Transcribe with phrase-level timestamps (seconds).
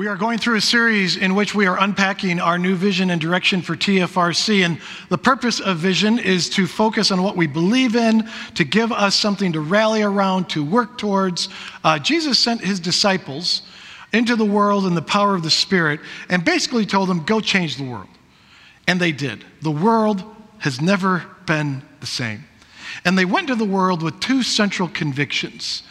[0.00, 3.20] We are going through a series in which we are unpacking our new vision and
[3.20, 4.64] direction for TFRC.
[4.64, 4.80] And
[5.10, 9.14] the purpose of vision is to focus on what we believe in, to give us
[9.14, 11.50] something to rally around, to work towards.
[11.84, 13.60] Uh, Jesus sent his disciples
[14.14, 17.76] into the world in the power of the Spirit and basically told them, go change
[17.76, 18.08] the world.
[18.88, 19.44] And they did.
[19.60, 20.24] The world
[20.60, 22.44] has never been the same.
[23.04, 25.82] And they went to the world with two central convictions.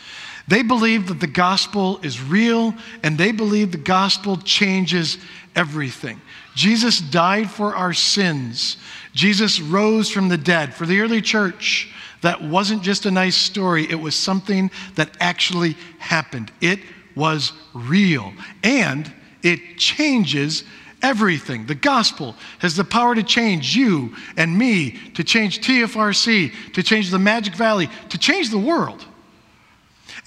[0.49, 2.73] They believe that the gospel is real
[3.03, 5.19] and they believe the gospel changes
[5.55, 6.19] everything.
[6.55, 8.77] Jesus died for our sins.
[9.13, 10.73] Jesus rose from the dead.
[10.73, 15.77] For the early church, that wasn't just a nice story, it was something that actually
[15.99, 16.51] happened.
[16.61, 16.79] It
[17.15, 20.63] was real and it changes
[21.03, 21.67] everything.
[21.67, 27.11] The gospel has the power to change you and me, to change TFRC, to change
[27.11, 29.05] the Magic Valley, to change the world.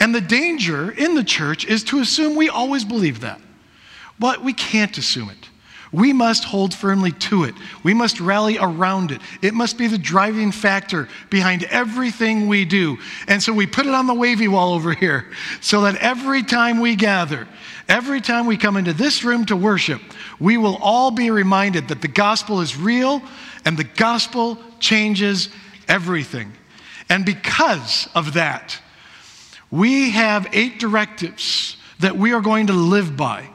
[0.03, 3.41] And the danger in the church is to assume we always believe that.
[4.19, 5.49] But we can't assume it.
[5.93, 7.55] We must hold firmly to it.
[7.85, 9.21] We must rally around it.
[9.43, 12.99] It must be the driving factor behind everything we do.
[13.29, 16.81] And so we put it on the wavy wall over here so that every time
[16.81, 17.47] we gather,
[17.89, 20.03] every time we come into this room to worship,
[20.41, 23.23] we will all be reminded that the gospel is real
[23.65, 25.49] and the gospel changes
[25.87, 26.53] everything.
[27.09, 28.82] And because of that,
[29.73, 33.49] we have eight directives that we are going to live by.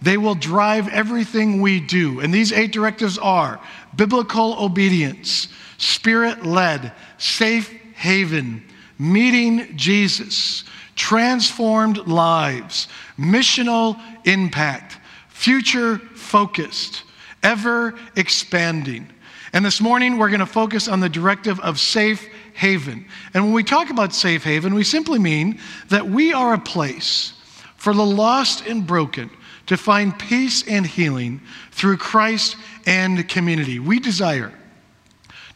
[0.00, 2.20] They will drive everything we do.
[2.20, 3.60] And these eight directives are
[3.96, 8.62] biblical obedience, spirit led, safe haven,
[8.98, 10.64] meeting Jesus,
[10.94, 12.86] transformed lives,
[13.18, 17.02] missional impact, future focused,
[17.42, 19.08] ever expanding.
[19.52, 23.04] And this morning, we're going to focus on the directive of safe haven.
[23.34, 27.34] And when we talk about safe haven, we simply mean that we are a place
[27.76, 29.30] for the lost and broken
[29.66, 31.40] to find peace and healing
[31.72, 33.78] through Christ and community.
[33.78, 34.52] We desire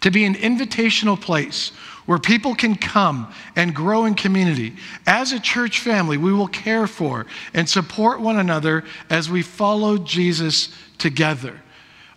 [0.01, 1.71] to be an invitational place
[2.07, 4.75] where people can come and grow in community.
[5.07, 9.99] As a church family, we will care for and support one another as we follow
[9.99, 11.61] Jesus together.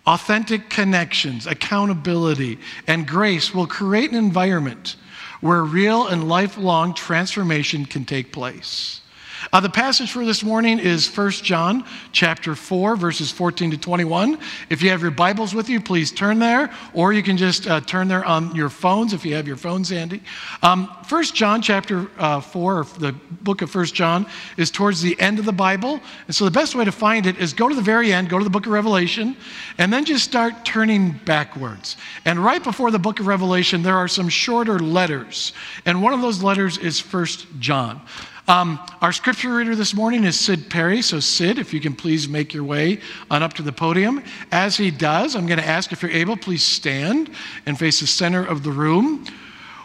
[0.06, 2.58] Authentic connections, accountability,
[2.88, 4.96] and grace will create an environment
[5.40, 9.01] where real and lifelong transformation can take place.
[9.50, 14.38] Uh, the passage for this morning is 1 John chapter 4, verses 14 to 21.
[14.70, 17.80] If you have your Bibles with you, please turn there, or you can just uh,
[17.80, 20.22] turn there on your phones if you have your phones handy.
[20.62, 24.26] Um, 1 John chapter uh, 4, or the book of 1 John,
[24.56, 26.00] is towards the end of the Bible.
[26.26, 28.38] And so the best way to find it is go to the very end, go
[28.38, 29.36] to the book of Revelation,
[29.78, 31.96] and then just start turning backwards.
[32.24, 35.52] And right before the book of Revelation, there are some shorter letters.
[35.84, 37.26] And one of those letters is 1
[37.58, 38.00] John.
[38.48, 41.00] Um, our scripture reader this morning is Sid Perry.
[41.00, 42.98] So, Sid, if you can please make your way
[43.30, 44.20] on up to the podium.
[44.50, 47.30] As he does, I'm going to ask if you're able, please stand
[47.66, 49.24] and face the center of the room.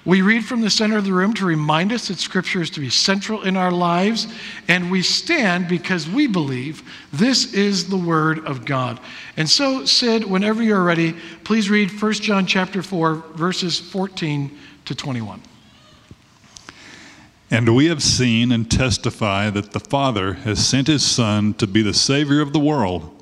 [0.06, 2.79] We read from the center of the room to remind us that Scripture is to
[2.79, 4.28] be central in our lives,
[4.68, 6.81] and we stand because we believe
[7.13, 9.00] this is the Word of God.
[9.35, 14.95] And so, Sid, whenever you're ready, please read 1 John chapter 4, verses 14 to
[14.95, 15.41] 21.
[17.50, 21.81] And we have seen and testify that the Father has sent his Son to be
[21.81, 23.13] the Savior of the world.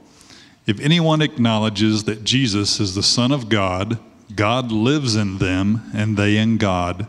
[0.66, 4.00] If anyone acknowledges that Jesus is the Son of God,
[4.36, 7.08] God lives in them and they in God.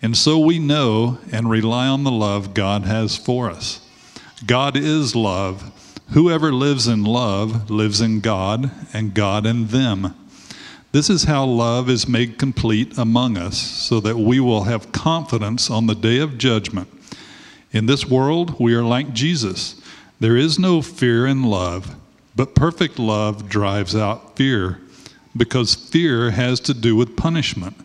[0.00, 3.86] And so we know and rely on the love God has for us.
[4.46, 5.72] God is love.
[6.10, 10.14] Whoever lives in love lives in God and God in them.
[10.96, 15.68] This is how love is made complete among us, so that we will have confidence
[15.68, 16.88] on the day of judgment.
[17.70, 19.78] In this world, we are like Jesus.
[20.20, 21.96] There is no fear in love,
[22.34, 24.80] but perfect love drives out fear,
[25.36, 27.76] because fear has to do with punishment.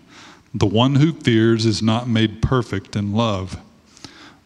[0.54, 3.58] The one who fears is not made perfect in love.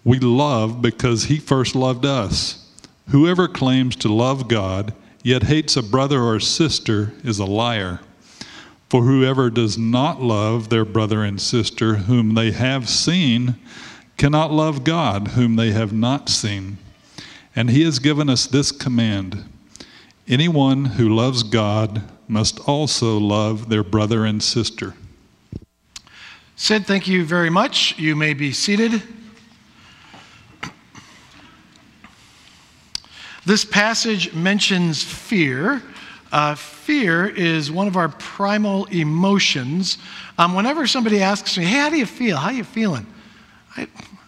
[0.03, 2.68] We love because he first loved us.
[3.09, 8.00] Whoever claims to love God, yet hates a brother or sister, is a liar.
[8.90, 13.55] For whoever does not love their brother and sister whom they have seen
[14.17, 16.78] cannot love God whom they have not seen.
[17.55, 19.46] And he has given us this command
[20.28, 24.96] anyone who loves God must also love their brother and sister.
[26.55, 27.97] Sid, thank you very much.
[27.99, 29.03] You may be seated.
[33.46, 35.84] This passage mentions fear.
[36.35, 39.97] Uh, fear is one of our primal emotions.
[40.37, 42.35] Um, whenever somebody asks me, hey, how do you feel?
[42.35, 43.08] How are you feeling?
[43.78, 43.87] I,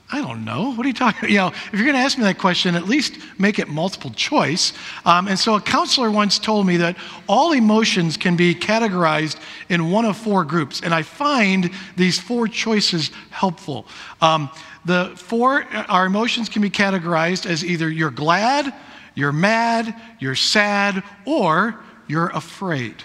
[0.10, 0.72] I don't know.
[0.72, 1.20] What are you talking?
[1.20, 1.30] about?
[1.32, 4.10] You know, if you're going to ask me that question, at least make it multiple
[4.12, 4.72] choice.
[5.04, 6.96] Um, and so, a counselor once told me that
[7.28, 9.38] all emotions can be categorized
[9.68, 13.86] in one of four groups, and I find these four choices helpful.
[14.22, 14.50] Um,
[14.86, 18.74] the four, our emotions can be categorized as either you're glad,
[19.14, 22.96] you're mad, you're sad, or you're afraid.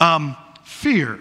[0.00, 1.18] Um, fear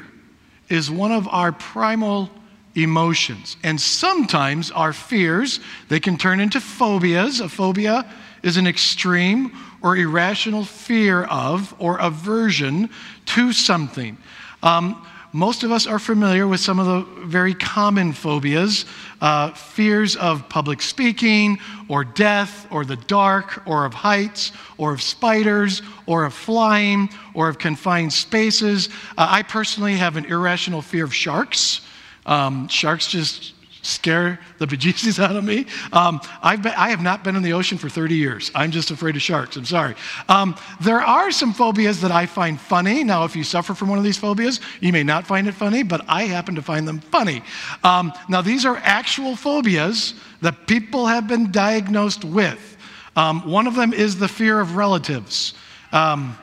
[0.69, 2.29] is one of our primal
[2.75, 3.55] emotions.
[3.63, 7.39] And sometimes our fears, they can turn into phobias.
[7.39, 8.05] A phobia
[8.43, 9.51] is an extreme
[9.81, 12.89] or irrational fear of or aversion
[13.25, 14.17] to something.
[14.61, 18.85] Um, most of us are familiar with some of the very common phobias
[19.19, 21.59] uh, fears of public speaking,
[21.89, 27.49] or death, or the dark, or of heights, or of spiders, or of flying, or
[27.49, 28.87] of confined spaces.
[29.17, 31.81] Uh, I personally have an irrational fear of sharks.
[32.25, 33.54] Um, sharks just
[33.85, 35.65] scare the bejesus out of me.
[35.93, 38.51] Um, I've been, I have not been in the ocean for 30 years.
[38.55, 39.55] I'm just afraid of sharks.
[39.55, 39.95] I'm sorry.
[40.27, 43.03] Um, there are some phobias that I find funny.
[43.03, 45.83] Now, if you suffer from one of these phobias, you may not find it funny,
[45.83, 47.43] but I happen to find them funny.
[47.83, 52.77] Um, now, these are actual phobias that people have been diagnosed with.
[53.15, 55.53] Um, one of them is the fear of relatives.
[55.91, 56.37] Um,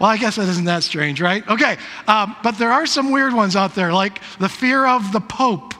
[0.00, 1.46] well, I guess that isn't that strange, right?
[1.46, 1.76] Okay,
[2.08, 5.74] um, but there are some weird ones out there, like the fear of the Pope,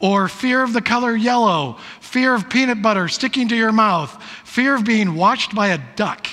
[0.00, 4.74] or fear of the color yellow, fear of peanut butter sticking to your mouth, fear
[4.74, 6.26] of being watched by a duck,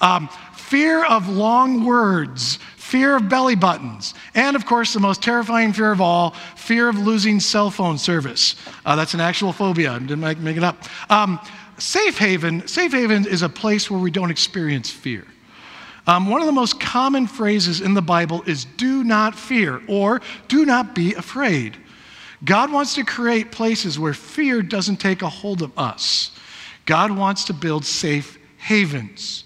[0.00, 5.72] um, fear of long words, fear of belly buttons, and of course, the most terrifying
[5.72, 8.54] fear of all fear of losing cell phone service.
[8.86, 10.84] Uh, that's an actual phobia, I didn't make, make it up.
[11.10, 11.40] Um,
[11.78, 15.26] safe haven, safe haven is a place where we don't experience fear.
[16.06, 20.20] Um, one of the most common phrases in the Bible is do not fear or
[20.48, 21.76] do not be afraid.
[22.44, 26.30] God wants to create places where fear doesn't take a hold of us.
[26.86, 29.44] God wants to build safe havens.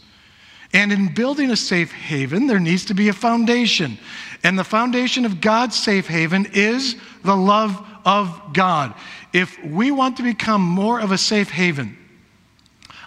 [0.73, 3.99] And in building a safe haven, there needs to be a foundation.
[4.43, 8.94] And the foundation of God's safe haven is the love of God.
[9.32, 11.96] If we want to become more of a safe haven,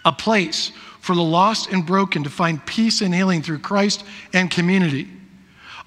[0.03, 4.03] a place for the lost and broken to find peace and healing through Christ
[4.33, 5.07] and community.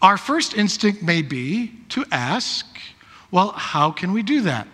[0.00, 2.66] Our first instinct may be to ask,
[3.30, 4.66] well, how can we do that?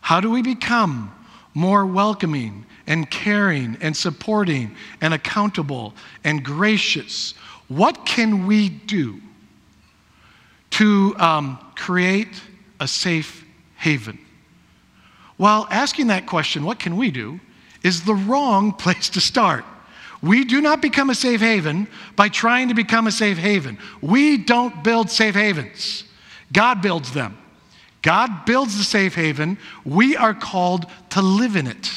[0.00, 1.14] How do we become
[1.54, 5.94] more welcoming and caring and supporting and accountable
[6.24, 7.34] and gracious?
[7.68, 9.20] What can we do
[10.70, 12.40] to um, create
[12.80, 13.44] a safe
[13.76, 14.18] haven?
[15.38, 17.40] Well, asking that question, what can we do,
[17.82, 19.64] is the wrong place to start.
[20.22, 23.76] We do not become a safe haven by trying to become a safe haven.
[24.00, 26.04] We don't build safe havens,
[26.52, 27.38] God builds them.
[28.02, 29.56] God builds the safe haven.
[29.84, 31.90] We are called to live in it,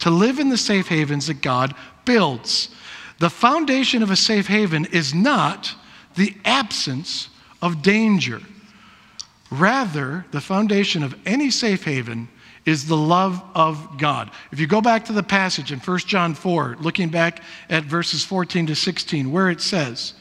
[0.00, 1.74] to live in the safe havens that God
[2.04, 2.70] builds.
[3.18, 5.74] The foundation of a safe haven is not
[6.16, 7.28] the absence
[7.60, 8.40] of danger.
[9.50, 12.28] Rather, the foundation of any safe haven
[12.64, 14.30] is the love of God.
[14.50, 18.24] If you go back to the passage in 1 John 4, looking back at verses
[18.24, 20.14] 14 to 16, where it says,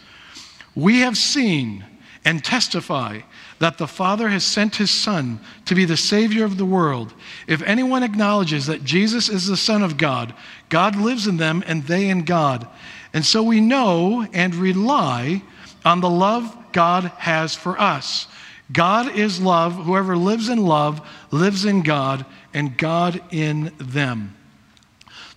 [0.75, 1.85] We have seen
[2.23, 3.21] and testify
[3.59, 7.13] that the Father has sent his Son to be the Savior of the world.
[7.47, 10.33] If anyone acknowledges that Jesus is the Son of God,
[10.69, 12.67] God lives in them and they in God.
[13.13, 15.41] And so we know and rely
[15.83, 18.27] on the love God has for us.
[18.71, 19.73] God is love.
[19.73, 24.35] Whoever lives in love lives in God, and God in them.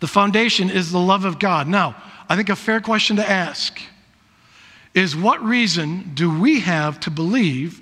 [0.00, 1.66] The foundation is the love of God.
[1.66, 1.97] Now,
[2.28, 3.80] I think a fair question to ask
[4.94, 7.80] is what reason do we have to believe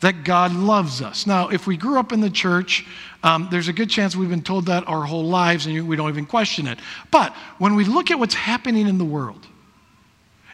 [0.00, 1.26] that God loves us?
[1.26, 2.86] Now, if we grew up in the church,
[3.22, 6.08] um, there's a good chance we've been told that our whole lives and we don't
[6.08, 6.78] even question it.
[7.10, 9.46] But when we look at what's happening in the world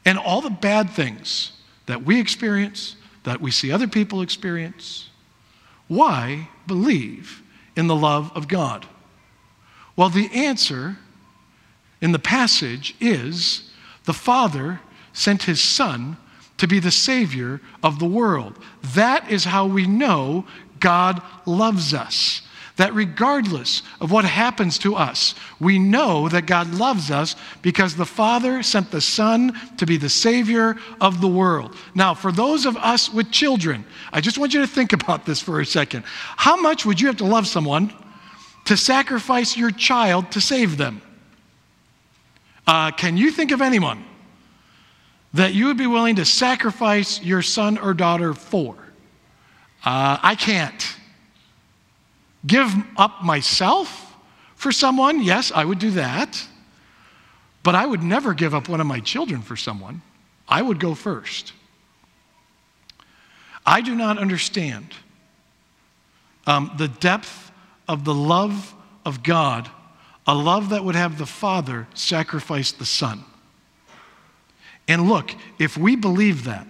[0.04, 1.52] and all the bad things
[1.86, 5.10] that we experience, that we see other people experience,
[5.88, 7.42] why believe
[7.76, 8.86] in the love of God?
[9.96, 10.96] Well, the answer
[12.00, 13.70] in the passage is
[14.04, 14.80] the Father
[15.12, 16.16] sent his Son
[16.58, 18.58] to be the Savior of the world.
[18.94, 20.44] That is how we know
[20.80, 22.42] God loves us
[22.78, 28.06] that regardless of what happens to us, we know that God loves us because the
[28.06, 31.76] Father sent the Son to be the Savior of the world.
[31.94, 35.40] Now, for those of us with children, I just want you to think about this
[35.40, 36.04] for a second.
[36.06, 37.92] How much would you have to love someone
[38.66, 41.02] to sacrifice your child to save them?
[42.64, 44.04] Uh, can you think of anyone
[45.38, 48.74] that you would be willing to sacrifice your son or daughter for?
[49.84, 50.96] Uh, I can't.
[52.44, 54.16] Give up myself
[54.56, 55.22] for someone?
[55.22, 56.44] Yes, I would do that.
[57.62, 60.02] But I would never give up one of my children for someone.
[60.48, 61.52] I would go first.
[63.64, 64.92] I do not understand
[66.48, 67.52] um, the depth
[67.86, 69.70] of the love of God,
[70.26, 73.24] a love that would have the Father sacrifice the Son.
[74.88, 76.66] And look, if we believe that,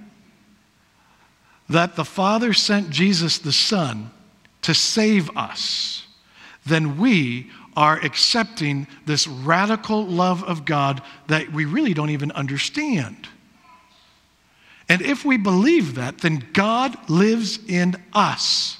[1.68, 4.10] that the Father sent Jesus the Son
[4.62, 6.06] to save us,
[6.66, 13.28] then we are accepting this radical love of God that we really don't even understand.
[14.88, 18.78] And if we believe that, then God lives in us.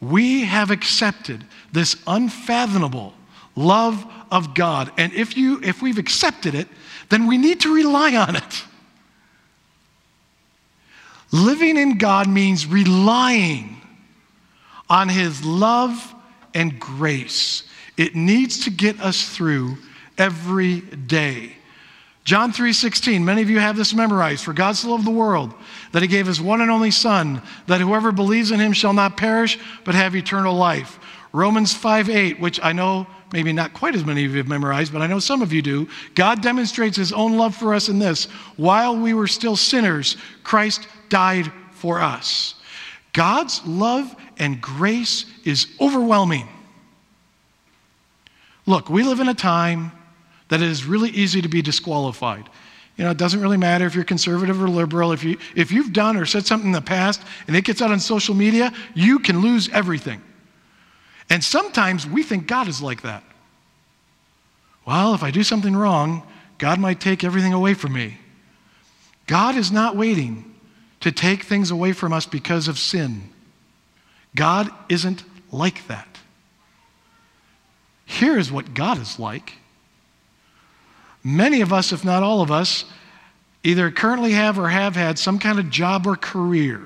[0.00, 3.14] We have accepted this unfathomable
[3.56, 4.92] love of God.
[4.98, 6.68] And if you if we've accepted it,
[7.12, 8.64] then we need to rely on it.
[11.30, 13.80] Living in God means relying
[14.88, 16.14] on his love
[16.54, 17.64] and grace.
[17.96, 19.76] It needs to get us through
[20.16, 21.56] every day.
[22.24, 24.44] John 3:16, many of you have this memorized.
[24.44, 25.52] For God so loved the world
[25.92, 29.16] that he gave his one and only son that whoever believes in him shall not
[29.16, 30.98] perish but have eternal life.
[31.32, 35.02] Romans 5:8, which I know maybe not quite as many of you have memorized, but
[35.02, 35.88] I know some of you do.
[36.14, 38.24] God demonstrates his own love for us in this,
[38.56, 42.54] while we were still sinners, Christ died for us.
[43.12, 46.48] God's love and grace is overwhelming.
[48.66, 49.92] Look, we live in a time
[50.48, 52.48] that it is really easy to be disqualified.
[52.96, 55.12] You know, it doesn't really matter if you're conservative or liberal.
[55.12, 57.90] If, you, if you've done or said something in the past and it gets out
[57.90, 60.22] on social media, you can lose everything.
[61.30, 63.24] And sometimes we think God is like that.
[64.84, 66.26] Well, if I do something wrong,
[66.58, 68.18] God might take everything away from me.
[69.26, 70.54] God is not waiting
[71.00, 73.30] to take things away from us because of sin.
[74.34, 76.18] God isn't like that.
[78.04, 79.54] Here is what God is like
[81.24, 82.84] Many of us, if not all of us,
[83.62, 86.80] either currently have or have had some kind of job or career.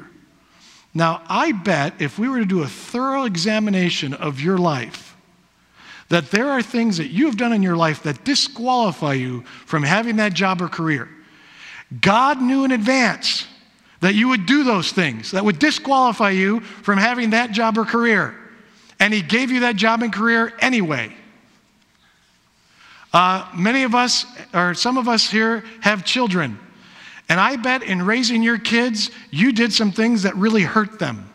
[0.96, 5.14] Now, I bet if we were to do a thorough examination of your life,
[6.08, 9.82] that there are things that you have done in your life that disqualify you from
[9.82, 11.06] having that job or career.
[12.00, 13.46] God knew in advance
[14.00, 17.84] that you would do those things that would disqualify you from having that job or
[17.84, 18.34] career.
[18.98, 21.12] And He gave you that job and career anyway.
[23.12, 24.24] Uh, many of us,
[24.54, 26.58] or some of us here, have children.
[27.28, 31.32] And I bet in raising your kids, you did some things that really hurt them.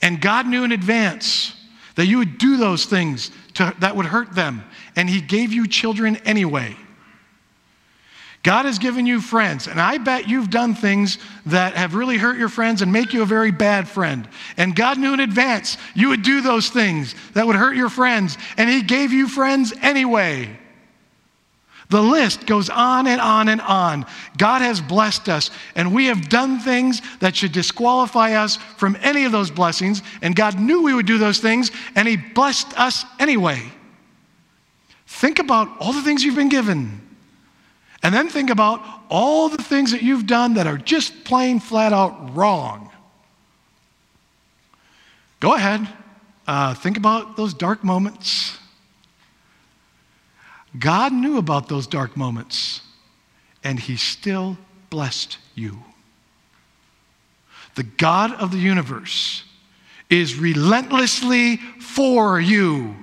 [0.00, 1.54] And God knew in advance
[1.94, 4.64] that you would do those things to, that would hurt them.
[4.96, 6.76] And He gave you children anyway.
[8.42, 12.36] God has given you friends, and I bet you've done things that have really hurt
[12.36, 14.28] your friends and make you a very bad friend.
[14.56, 18.36] And God knew in advance you would do those things that would hurt your friends,
[18.56, 20.58] and He gave you friends anyway.
[21.92, 24.06] The list goes on and on and on.
[24.38, 29.26] God has blessed us, and we have done things that should disqualify us from any
[29.26, 33.04] of those blessings, and God knew we would do those things, and He blessed us
[33.18, 33.60] anyway.
[35.06, 36.98] Think about all the things you've been given.
[38.02, 41.92] And then think about all the things that you've done that are just plain flat
[41.92, 42.90] out wrong.
[45.40, 45.86] Go ahead.
[46.46, 48.56] Uh, think about those dark moments.
[50.78, 52.80] God knew about those dark moments,
[53.62, 54.56] and He still
[54.90, 55.78] blessed you.
[57.74, 59.44] The God of the universe
[60.10, 62.94] is relentlessly for you.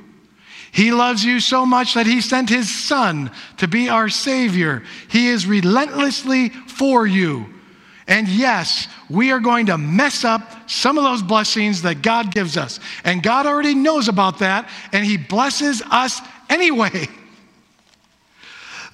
[0.71, 4.83] He loves you so much that he sent his son to be our Savior.
[5.09, 7.47] He is relentlessly for you.
[8.07, 12.57] And yes, we are going to mess up some of those blessings that God gives
[12.57, 12.79] us.
[13.03, 17.07] And God already knows about that, and He blesses us anyway.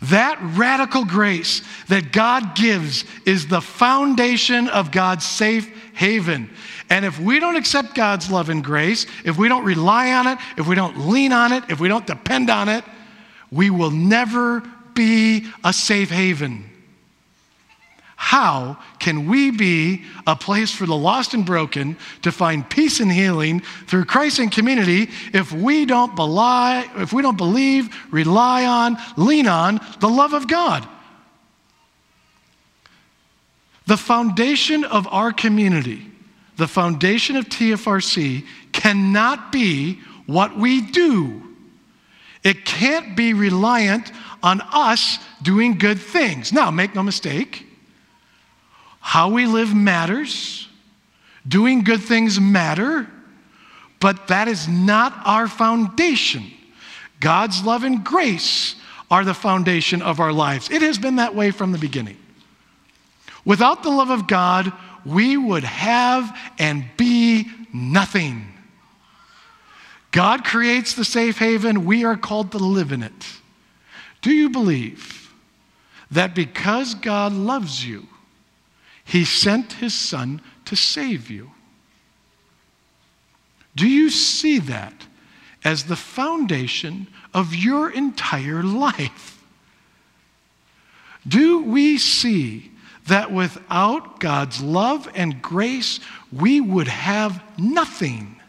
[0.10, 6.50] That radical grace that God gives is the foundation of God's safe haven.
[6.90, 10.38] And if we don't accept God's love and grace, if we don't rely on it,
[10.58, 12.84] if we don't lean on it, if we don't depend on it,
[13.52, 14.62] we will never
[14.94, 16.70] be a safe haven.
[18.26, 23.12] How can we be a place for the lost and broken to find peace and
[23.12, 28.98] healing through Christ and community if we don't belie, if we don't believe, rely on,
[29.16, 30.88] lean on the love of God?
[33.86, 36.12] The foundation of our community
[36.58, 41.42] the foundation of TFRC cannot be what we do.
[42.44, 46.54] It can't be reliant on us doing good things.
[46.54, 47.65] Now, make no mistake,
[49.08, 50.68] how we live matters,
[51.48, 53.08] doing good things matter,
[54.00, 56.52] But that is not our foundation.
[57.20, 58.76] God's love and grace
[59.10, 60.70] are the foundation of our lives.
[60.70, 62.18] It has been that way from the beginning.
[63.46, 64.72] Without the love of God,
[65.06, 68.48] we would have and be nothing.
[70.12, 73.26] God creates the safe haven, we are called to live in it.
[74.22, 75.34] Do you believe
[76.12, 78.08] that because God loves you,
[79.06, 81.52] He sent His Son to save you?
[83.76, 85.06] Do you see that
[85.64, 89.44] as the foundation of your entire life?
[91.28, 92.72] Do we see
[93.08, 96.00] that without God's love and grace,
[96.32, 98.40] we would have nothing?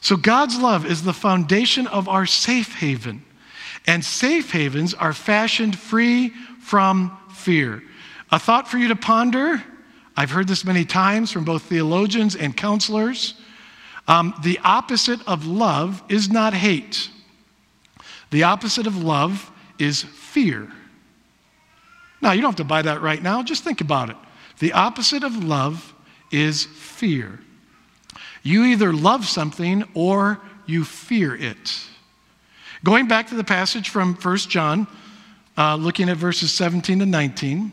[0.00, 3.24] So, God's love is the foundation of our safe haven.
[3.86, 6.32] And safe havens are fashioned free
[6.62, 7.82] from fear.
[8.30, 9.62] A thought for you to ponder
[10.16, 13.34] I've heard this many times from both theologians and counselors.
[14.08, 17.08] Um, the opposite of love is not hate,
[18.30, 20.68] the opposite of love is fear.
[22.20, 24.16] Now, you don't have to buy that right now, just think about it.
[24.60, 25.92] The opposite of love
[26.30, 27.40] is fear.
[28.42, 31.80] You either love something or you fear it.
[32.84, 34.86] Going back to the passage from 1 John,
[35.56, 37.72] uh, looking at verses 17 to 19.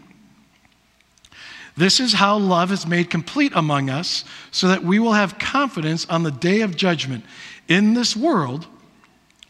[1.78, 6.06] This is how love is made complete among us, so that we will have confidence
[6.10, 7.24] on the day of judgment.
[7.70, 8.68] In this world,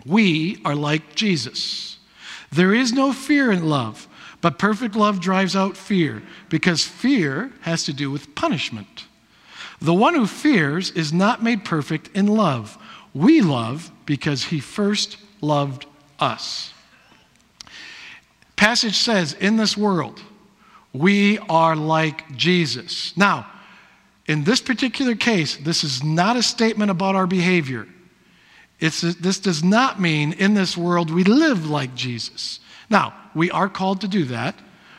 [0.06, 1.98] we are like Jesus.
[2.52, 4.08] There is no fear in love,
[4.42, 9.06] but perfect love drives out fear, because fear has to do with punishment.
[9.82, 12.78] The one who fears is not made perfect in love.
[13.14, 15.86] We love because he first loved
[16.20, 16.74] us.
[18.60, 20.22] Passage says, In this world,
[20.92, 23.16] we are like Jesus.
[23.16, 23.50] Now,
[24.26, 27.88] in this particular case, this is not a statement about our behavior.
[28.82, 32.60] It's, this does not mean in this world we live like Jesus.
[32.90, 34.56] Now, we are called to do that,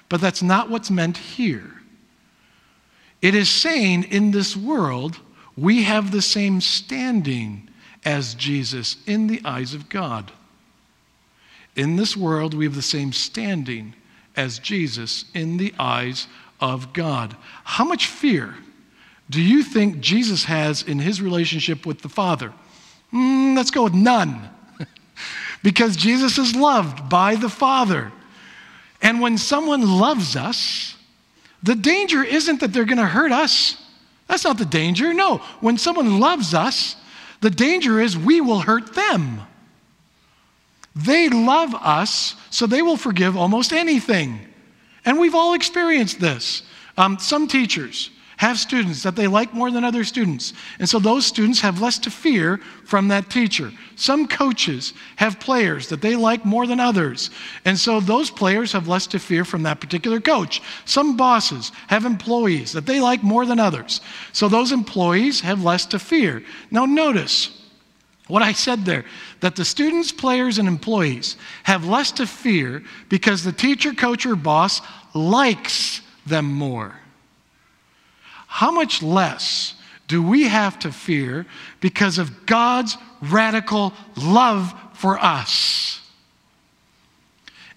[0.08, 1.82] but that's not what's meant here.
[3.20, 5.20] It is saying in this world
[5.54, 7.68] we have the same standing
[8.06, 10.32] as Jesus in the eyes of God.
[11.76, 13.94] In this world we have the same standing
[14.36, 16.26] as Jesus in the eyes
[16.60, 17.36] of God.
[17.64, 18.54] How much fear
[19.28, 22.52] do you think Jesus has in his relationship with the Father?
[23.12, 24.50] Mm, let's go with none.
[25.62, 28.12] because Jesus is loved by the Father.
[29.02, 30.96] And when someone loves us,
[31.62, 33.76] the danger isn't that they're going to hurt us.
[34.26, 35.12] That's not the danger.
[35.12, 36.96] No, when someone loves us,
[37.40, 39.42] the danger is we will hurt them.
[40.94, 44.40] They love us, so they will forgive almost anything.
[45.04, 46.62] And we've all experienced this.
[46.96, 51.26] Um, some teachers have students that they like more than other students, and so those
[51.26, 53.70] students have less to fear from that teacher.
[53.96, 57.28] Some coaches have players that they like more than others,
[57.66, 60.62] and so those players have less to fear from that particular coach.
[60.86, 64.00] Some bosses have employees that they like more than others,
[64.32, 66.42] so those employees have less to fear.
[66.70, 67.59] Now, notice
[68.30, 69.04] what I said there
[69.40, 74.36] that the students, players, and employees have less to fear because the teacher, coach, or
[74.36, 74.80] boss
[75.14, 76.94] likes them more.
[78.46, 79.74] How much less
[80.08, 81.46] do we have to fear
[81.80, 86.00] because of God's radical love for us?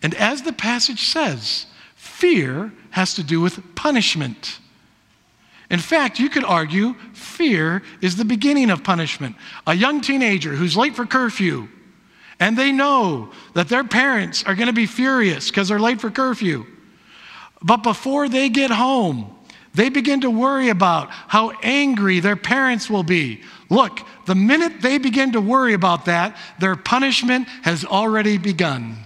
[0.01, 4.59] And as the passage says, fear has to do with punishment.
[5.73, 9.35] In fact, you could argue fear is the beginning of punishment.
[9.65, 11.67] A young teenager who's late for curfew,
[12.39, 16.11] and they know that their parents are going to be furious because they're late for
[16.11, 16.67] curfew.
[17.63, 19.35] But before they get home,
[19.73, 23.41] they begin to worry about how angry their parents will be.
[23.71, 28.97] Look, the minute they begin to worry about that, their punishment has already begun.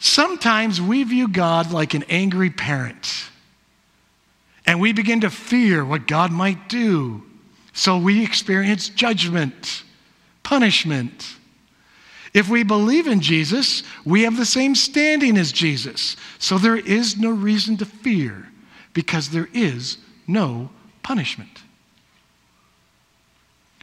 [0.00, 3.28] Sometimes we view God like an angry parent.
[4.66, 7.22] And we begin to fear what God might do.
[7.72, 9.82] So we experience judgment,
[10.42, 11.36] punishment.
[12.34, 16.16] If we believe in Jesus, we have the same standing as Jesus.
[16.38, 18.48] So there is no reason to fear
[18.94, 20.70] because there is no
[21.02, 21.62] punishment.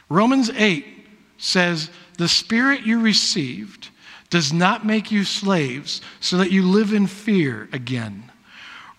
[0.08, 0.84] Romans 8
[1.38, 3.90] says, The Spirit you received
[4.30, 8.29] does not make you slaves so that you live in fear again.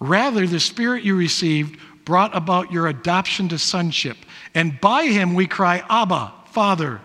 [0.02, 4.18] Rather, the Spirit you received brought about your adoption to sonship.
[4.56, 7.00] And by him we cry, Abba, Father.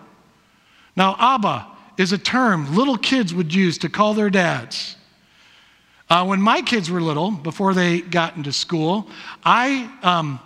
[0.95, 4.95] Now, Abba is a term little kids would use to call their dads.
[6.09, 9.07] Uh, when my kids were little, before they got into school,
[9.43, 10.39] I um,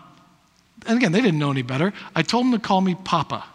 [0.88, 1.94] And again, they didn't know any better.
[2.16, 3.46] I told them to call me Papa.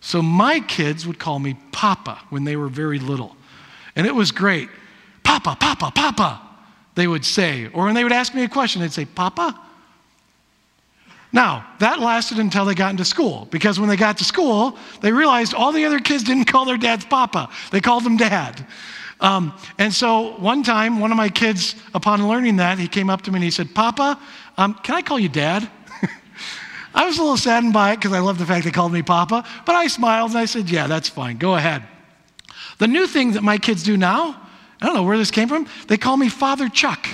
[0.00, 3.36] So my kids would call me Papa when they were very little.
[3.94, 4.68] And it was great.
[5.22, 6.40] Papa, Papa, Papa,
[6.96, 7.68] they would say.
[7.72, 9.60] Or when they would ask me a question, they'd say, Papa?
[11.32, 15.12] Now, that lasted until they got into school, because when they got to school, they
[15.12, 18.66] realized all the other kids didn't call their dads Papa, they called them Dad.
[19.20, 23.22] Um, and so one time, one of my kids, upon learning that, he came up
[23.22, 24.20] to me and he said, Papa,
[24.58, 25.68] um, can I call you Dad?
[26.94, 29.02] I was a little saddened by it because I love the fact they called me
[29.02, 31.82] Papa, but I smiled and I said, Yeah, that's fine, go ahead.
[32.78, 34.45] The new thing that my kids do now,
[34.80, 37.08] I don't know where this came from, they call me Father Chuck.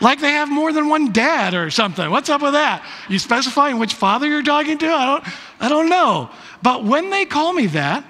[0.00, 2.10] like they have more than one dad or something.
[2.10, 2.84] What's up with that?
[3.08, 4.86] You specifying which father you're talking to?
[4.86, 5.24] I don't,
[5.60, 6.30] I don't know.
[6.62, 8.04] But when they call me that,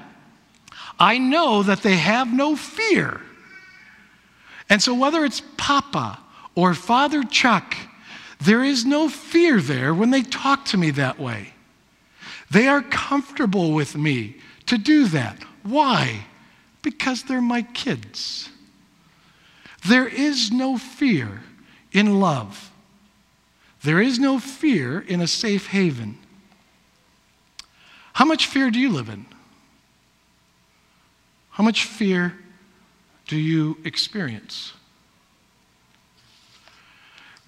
[0.98, 3.20] I know that they have no fear.
[4.68, 6.18] And so, whether it's Papa
[6.54, 7.76] or Father Chuck,
[8.40, 11.52] there is no fear there when they talk to me that way.
[12.50, 15.38] They are comfortable with me to do that.
[15.62, 16.26] Why?
[16.86, 18.48] Because they're my kids.
[19.88, 21.42] There is no fear
[21.90, 22.70] in love.
[23.82, 26.16] There is no fear in a safe haven.
[28.12, 29.26] How much fear do you live in?
[31.50, 32.38] How much fear
[33.26, 34.72] do you experience?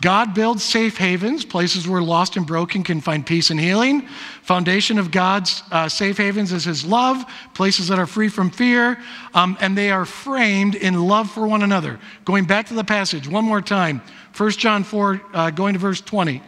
[0.01, 4.03] God builds safe havens, places where lost and broken can find peace and healing.
[4.43, 8.99] Foundation of God's uh, safe havens is His love, places that are free from fear,
[9.35, 11.99] um, and they are framed in love for one another.
[12.25, 14.01] Going back to the passage one more time,
[14.37, 16.43] 1 John 4, uh, going to verse 20.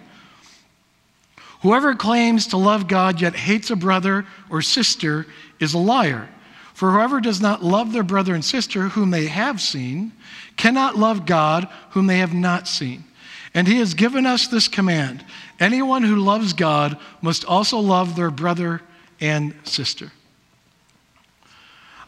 [1.62, 5.26] Whoever claims to love God yet hates a brother or sister
[5.58, 6.28] is a liar.
[6.72, 10.12] For whoever does not love their brother and sister whom they have seen
[10.56, 13.04] cannot love God whom they have not seen.
[13.52, 15.24] And he has given us this command
[15.58, 18.80] anyone who loves God must also love their brother
[19.20, 20.10] and sister.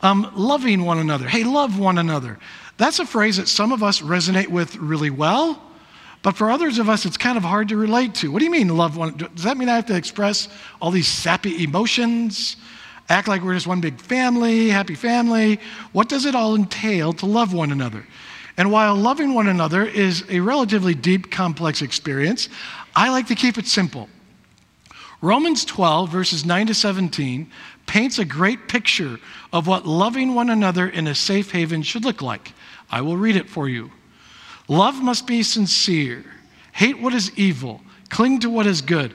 [0.01, 1.29] Um, loving one another.
[1.29, 2.39] Hey, love one another.
[2.77, 5.63] That's a phrase that some of us resonate with really well,
[6.23, 8.31] but for others of us, it's kind of hard to relate to.
[8.33, 9.17] What do you mean, love one?
[9.17, 10.49] Does that mean I have to express
[10.81, 12.57] all these sappy emotions?
[13.09, 15.61] act like we're just one big family, happy family.
[15.93, 18.07] What does it all entail to love one another?
[18.57, 22.49] And while loving one another is a relatively deep, complex experience,
[22.95, 24.09] I like to keep it simple.
[25.23, 27.51] Romans 12, verses 9 to 17,
[27.87, 29.19] paints a great picture
[29.53, 32.53] of what loving one another in a safe haven should look like.
[32.91, 33.91] I will read it for you.
[34.69, 36.25] Love must be sincere,
[36.73, 39.15] hate what is evil, cling to what is good,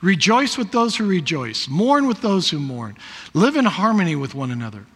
[0.00, 1.68] Rejoice with those who rejoice.
[1.68, 2.96] Mourn with those who mourn.
[3.34, 4.86] Live in harmony with one another.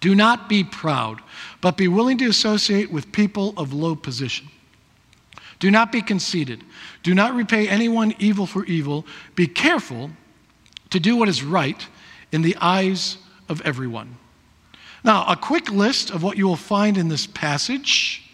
[0.00, 1.20] Do not be proud,
[1.60, 4.48] but be willing to associate with people of low position.
[5.58, 6.64] Do not be conceited.
[7.02, 9.04] Do not repay anyone evil for evil.
[9.34, 10.10] Be careful
[10.88, 11.86] to do what is right
[12.32, 14.16] in the eyes of everyone.
[15.04, 18.29] Now, a quick list of what you will find in this passage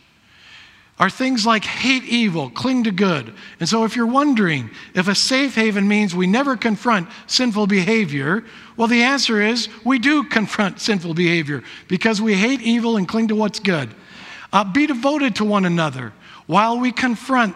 [0.99, 3.35] are things like hate evil, cling to good.
[3.61, 8.45] And so, if you're wondering if a safe haven means we never confront sinful behavior,
[8.77, 13.29] well, the answer is we do confront sinful behavior because we hate evil and cling
[13.29, 13.95] to what's good.
[14.53, 16.13] Uh, be devoted to one another
[16.47, 17.55] while we confront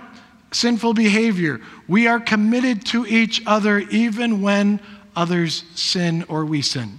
[0.52, 1.60] sinful behavior.
[1.88, 4.80] We are committed to each other even when
[5.16, 6.98] others sin or we sin.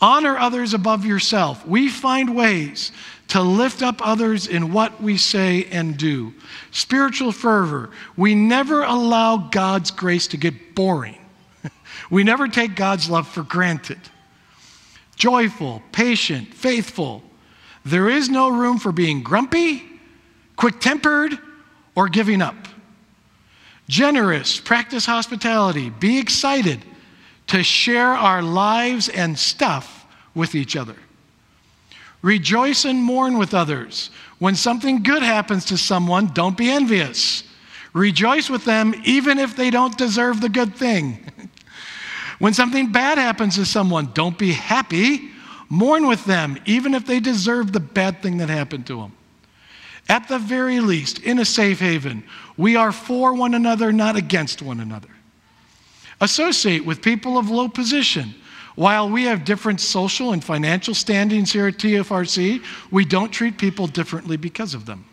[0.00, 1.66] Honor others above yourself.
[1.66, 2.92] We find ways
[3.28, 6.32] to lift up others in what we say and do.
[6.70, 7.90] Spiritual fervor.
[8.16, 11.18] We never allow God's grace to get boring.
[12.10, 13.98] we never take God's love for granted.
[15.16, 17.24] Joyful, patient, faithful.
[17.84, 19.82] There is no room for being grumpy,
[20.54, 21.36] quick tempered,
[21.96, 22.68] or giving up.
[23.88, 26.84] Generous, practice hospitality, be excited
[27.48, 30.96] to share our lives and stuff with each other.
[32.22, 34.10] Rejoice and mourn with others.
[34.38, 37.44] When something good happens to someone, don't be envious.
[37.92, 41.30] Rejoice with them even if they don't deserve the good thing.
[42.38, 45.30] when something bad happens to someone, don't be happy.
[45.68, 49.12] Mourn with them even if they deserve the bad thing that happened to them.
[50.08, 52.24] At the very least, in a safe haven,
[52.56, 55.10] we are for one another, not against one another.
[56.20, 58.34] Associate with people of low position.
[58.74, 63.86] While we have different social and financial standings here at TFRC, we don't treat people
[63.86, 65.04] differently because of them.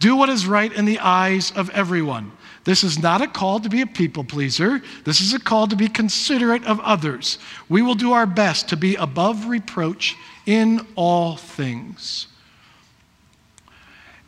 [0.00, 2.32] Do what is right in the eyes of everyone.
[2.64, 4.82] This is not a call to be a people pleaser.
[5.04, 7.38] This is a call to be considerate of others.
[7.68, 10.16] We will do our best to be above reproach
[10.46, 12.26] in all things.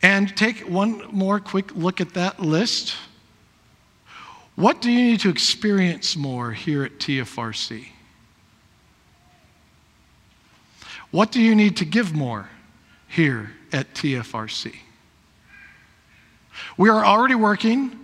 [0.03, 2.95] And take one more quick look at that list.
[4.57, 7.89] What do you need to experience more here at TFRC?
[11.11, 12.49] What do you need to give more
[13.07, 14.75] here at TFRC?
[16.75, 17.99] We are already working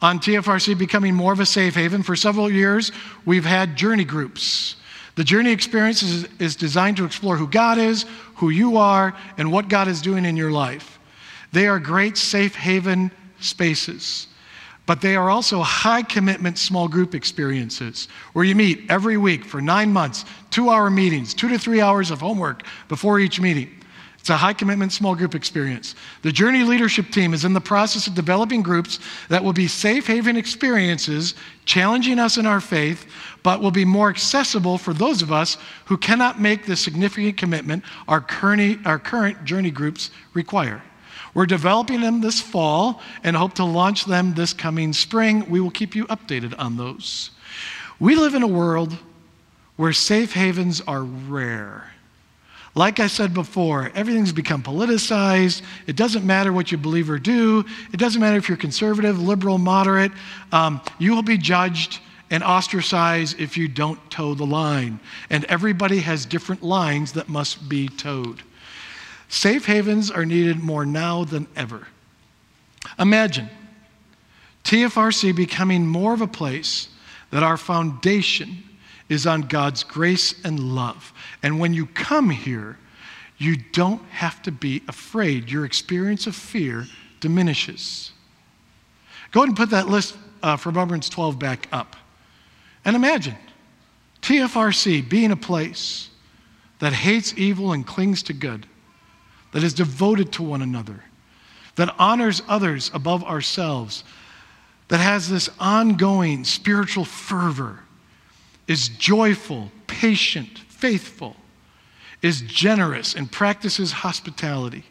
[0.00, 2.02] on TFRC becoming more of a safe haven.
[2.02, 2.90] For several years,
[3.26, 4.76] we've had journey groups.
[5.16, 9.52] The journey experience is, is, designed to explore who God is, who you are, and
[9.52, 10.98] what God is doing in your life.
[11.52, 14.28] They are great safe haven spaces,
[14.86, 19.60] but they are also high commitment small group experiences where you meet every week for
[19.60, 23.70] nine months, two hour meetings, two to three hours of homework before each meeting.
[24.18, 25.94] It's a high commitment small group experience.
[26.22, 30.06] The Journey leadership team is in the process of developing groups that will be safe
[30.06, 31.34] haven experiences,
[31.66, 33.04] challenging us in our faith,
[33.42, 37.84] but will be more accessible for those of us who cannot make the significant commitment
[38.08, 40.82] our current, our current Journey groups require.
[41.34, 45.50] We're developing them this fall and hope to launch them this coming spring.
[45.50, 47.30] We will keep you updated on those.
[47.98, 48.96] We live in a world
[49.76, 51.90] where safe havens are rare.
[52.76, 55.62] Like I said before, everything's become politicized.
[55.86, 57.64] It doesn't matter what you believe or do.
[57.92, 60.10] It doesn't matter if you're conservative, liberal, moderate.
[60.50, 64.98] Um, you will be judged and ostracized if you don't toe the line.
[65.30, 68.42] And everybody has different lines that must be toed.
[69.28, 71.86] Safe havens are needed more now than ever.
[72.98, 73.48] Imagine
[74.64, 76.88] TFRC becoming more of a place
[77.30, 78.62] that our foundation
[79.08, 81.12] is on God's grace and love.
[81.42, 82.78] And when you come here,
[83.38, 85.50] you don't have to be afraid.
[85.50, 86.86] Your experience of fear
[87.20, 88.12] diminishes.
[89.32, 91.96] Go ahead and put that list uh, from Romans 12 back up.
[92.84, 93.36] And imagine
[94.22, 96.10] TFRC being a place
[96.78, 98.66] that hates evil and clings to good,
[99.54, 101.04] that is devoted to one another,
[101.76, 104.02] that honors others above ourselves,
[104.88, 107.78] that has this ongoing spiritual fervor
[108.66, 111.36] is joyful, patient, faithful,
[112.20, 114.82] is generous, and practices hospitality,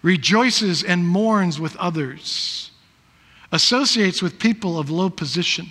[0.00, 2.70] rejoices and mourns with others,
[3.52, 5.66] associates with people of low position,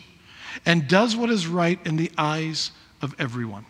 [0.67, 2.69] and does what is right in the eyes
[3.01, 3.65] of everyone.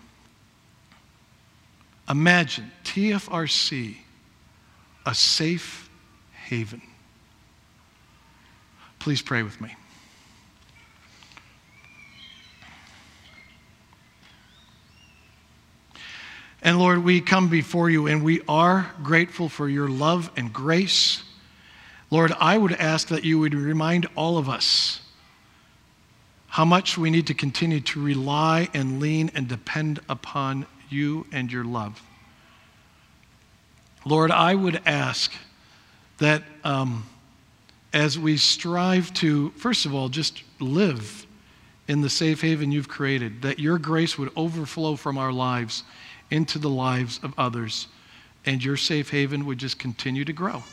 [2.10, 3.96] Imagine TFRC,
[5.06, 5.90] a safe
[6.46, 6.82] haven.
[9.00, 9.76] Please pray with me.
[16.62, 21.24] And Lord, we come before you and we are grateful for your love and grace.
[22.12, 25.02] Lord, I would ask that you would remind all of us
[26.50, 31.52] how much we need to continue to rely and lean and depend upon you and
[31.52, 32.02] your love.
[34.06, 35.32] Lord, I would ask
[36.18, 37.06] that um,
[37.94, 41.26] as we strive to, first of all, just live
[41.88, 45.84] in the safe haven you've created, that your grace would overflow from our lives
[46.30, 47.88] into the lives of others,
[48.46, 50.64] and your safe haven would just continue to grow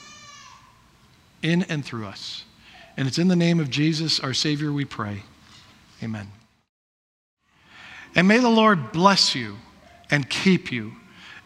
[1.42, 2.44] in and through us.
[2.96, 5.22] And it's in the name of Jesus, our Savior, we pray.
[6.02, 6.28] Amen.
[8.14, 9.56] And may the Lord bless you
[10.10, 10.92] and keep you.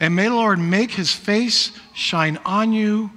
[0.03, 3.13] And may the Lord make his face shine on you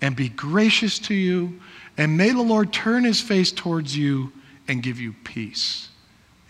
[0.00, 1.60] and be gracious to you.
[1.96, 4.32] And may the Lord turn his face towards you
[4.66, 5.88] and give you peace.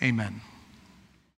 [0.02, 0.40] Amen.